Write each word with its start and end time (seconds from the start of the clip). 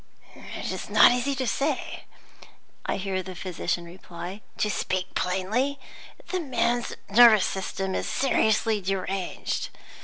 "It 0.55 0.71
is 0.71 0.89
not 0.89 1.11
easy 1.11 1.35
to 1.35 1.45
say," 1.45 2.05
I 2.87 2.97
hear 2.97 3.21
the 3.21 3.35
physician 3.35 3.85
reply. 3.85 4.41
"To 4.57 4.67
speak 4.67 5.13
plainly, 5.13 5.79
the 6.29 6.39
man's 6.39 6.95
nervous 7.07 7.45
system 7.45 7.93
is 7.93 8.07
seriously 8.07 8.81
deranged. 8.81 9.69